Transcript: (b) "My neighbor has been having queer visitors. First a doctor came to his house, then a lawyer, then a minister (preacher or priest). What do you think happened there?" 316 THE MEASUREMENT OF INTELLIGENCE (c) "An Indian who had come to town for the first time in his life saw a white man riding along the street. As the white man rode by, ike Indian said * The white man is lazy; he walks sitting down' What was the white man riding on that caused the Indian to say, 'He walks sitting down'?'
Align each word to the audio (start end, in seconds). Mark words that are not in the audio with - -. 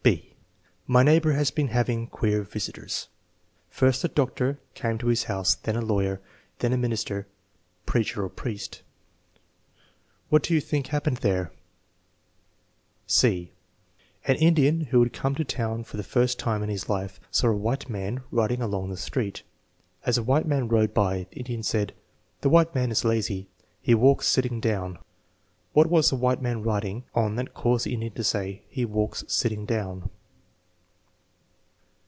(b) 0.03 0.33
"My 0.93 1.03
neighbor 1.03 1.31
has 1.33 1.51
been 1.51 1.67
having 1.69 2.07
queer 2.07 2.41
visitors. 2.43 3.07
First 3.69 4.03
a 4.03 4.07
doctor 4.09 4.59
came 4.73 4.97
to 4.97 5.07
his 5.07 5.23
house, 5.25 5.53
then 5.55 5.75
a 5.77 5.81
lawyer, 5.81 6.19
then 6.59 6.73
a 6.73 6.77
minister 6.77 7.27
(preacher 7.85 8.23
or 8.25 8.27
priest). 8.29 8.81
What 10.29 10.41
do 10.43 10.53
you 10.55 10.59
think 10.59 10.87
happened 10.87 11.17
there?" 11.17 11.51
316 13.07 13.53
THE 13.53 14.33
MEASUREMENT 14.33 14.41
OF 14.41 14.47
INTELLIGENCE 14.49 14.89
(c) 14.89 14.91
"An 14.91 14.91
Indian 14.91 14.91
who 14.91 15.01
had 15.01 15.13
come 15.13 15.33
to 15.35 15.45
town 15.45 15.83
for 15.85 15.95
the 15.95 16.03
first 16.03 16.37
time 16.39 16.61
in 16.63 16.67
his 16.69 16.89
life 16.89 17.19
saw 17.31 17.47
a 17.49 17.55
white 17.55 17.87
man 17.89 18.21
riding 18.31 18.61
along 18.63 18.89
the 18.89 18.97
street. 18.97 19.43
As 20.05 20.15
the 20.17 20.23
white 20.23 20.47
man 20.47 20.67
rode 20.67 20.93
by, 20.95 21.19
ike 21.19 21.29
Indian 21.37 21.61
said 21.63 21.93
* 22.17 22.41
The 22.41 22.49
white 22.49 22.73
man 22.75 22.89
is 22.91 23.05
lazy; 23.05 23.47
he 23.81 23.93
walks 23.95 24.25
sitting 24.27 24.59
down' 24.59 24.97
What 25.73 25.87
was 25.89 26.09
the 26.09 26.17
white 26.17 26.41
man 26.41 26.63
riding 26.63 27.05
on 27.15 27.35
that 27.37 27.53
caused 27.53 27.85
the 27.85 27.93
Indian 27.93 28.11
to 28.15 28.25
say, 28.25 28.63
'He 28.67 28.83
walks 28.83 29.23
sitting 29.29 29.65
down'?' 29.65 30.09